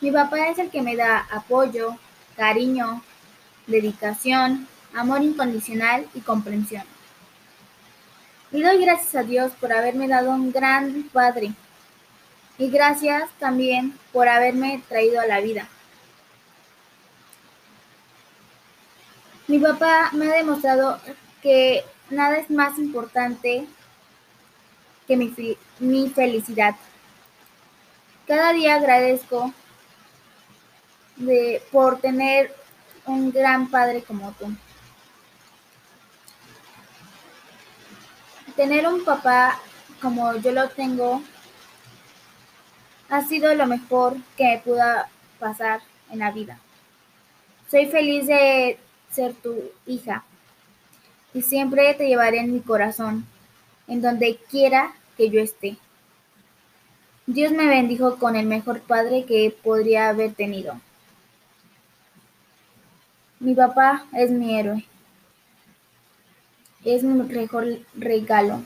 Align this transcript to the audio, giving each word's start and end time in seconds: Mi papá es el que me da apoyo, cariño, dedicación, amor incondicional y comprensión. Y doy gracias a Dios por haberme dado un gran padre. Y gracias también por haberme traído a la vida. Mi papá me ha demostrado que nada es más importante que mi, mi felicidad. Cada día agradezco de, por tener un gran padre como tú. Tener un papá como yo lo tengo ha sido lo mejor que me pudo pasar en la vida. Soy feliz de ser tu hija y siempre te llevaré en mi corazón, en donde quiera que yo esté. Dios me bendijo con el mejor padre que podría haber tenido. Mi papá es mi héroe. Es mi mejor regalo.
Mi 0.00 0.12
papá 0.12 0.48
es 0.48 0.58
el 0.58 0.70
que 0.70 0.82
me 0.82 0.94
da 0.94 1.26
apoyo, 1.30 1.96
cariño, 2.36 3.02
dedicación, 3.66 4.68
amor 4.94 5.22
incondicional 5.22 6.06
y 6.14 6.20
comprensión. 6.20 6.84
Y 8.52 8.62
doy 8.62 8.82
gracias 8.82 9.14
a 9.16 9.24
Dios 9.24 9.52
por 9.60 9.72
haberme 9.72 10.06
dado 10.06 10.30
un 10.30 10.52
gran 10.52 11.02
padre. 11.12 11.52
Y 12.58 12.70
gracias 12.70 13.28
también 13.38 13.98
por 14.12 14.28
haberme 14.28 14.82
traído 14.88 15.20
a 15.20 15.26
la 15.26 15.40
vida. 15.40 15.68
Mi 19.48 19.58
papá 19.58 20.10
me 20.12 20.30
ha 20.30 20.36
demostrado 20.36 21.00
que 21.42 21.84
nada 22.10 22.36
es 22.36 22.50
más 22.50 22.78
importante 22.78 23.66
que 25.06 25.16
mi, 25.16 25.34
mi 25.78 26.10
felicidad. 26.10 26.76
Cada 28.26 28.52
día 28.52 28.76
agradezco 28.76 29.52
de, 31.18 31.62
por 31.70 32.00
tener 32.00 32.54
un 33.06 33.30
gran 33.30 33.70
padre 33.70 34.02
como 34.02 34.32
tú. 34.32 34.46
Tener 38.56 38.86
un 38.88 39.04
papá 39.04 39.60
como 40.00 40.34
yo 40.36 40.52
lo 40.52 40.68
tengo 40.70 41.22
ha 43.08 43.22
sido 43.22 43.54
lo 43.54 43.66
mejor 43.66 44.16
que 44.36 44.44
me 44.44 44.58
pudo 44.58 44.82
pasar 45.38 45.80
en 46.10 46.18
la 46.18 46.30
vida. 46.30 46.58
Soy 47.70 47.86
feliz 47.86 48.26
de 48.26 48.78
ser 49.10 49.34
tu 49.34 49.54
hija 49.86 50.24
y 51.32 51.42
siempre 51.42 51.94
te 51.94 52.08
llevaré 52.08 52.38
en 52.38 52.52
mi 52.52 52.60
corazón, 52.60 53.26
en 53.86 54.02
donde 54.02 54.38
quiera 54.50 54.94
que 55.16 55.30
yo 55.30 55.40
esté. 55.40 55.76
Dios 57.26 57.52
me 57.52 57.66
bendijo 57.66 58.16
con 58.16 58.36
el 58.36 58.46
mejor 58.46 58.80
padre 58.80 59.24
que 59.24 59.54
podría 59.62 60.08
haber 60.08 60.32
tenido. 60.32 60.80
Mi 63.40 63.54
papá 63.54 64.04
es 64.12 64.30
mi 64.30 64.58
héroe. 64.58 64.84
Es 66.84 67.02
mi 67.04 67.22
mejor 67.22 67.66
regalo. 67.94 68.62